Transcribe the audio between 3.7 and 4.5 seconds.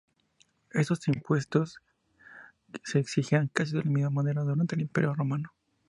de la misma manera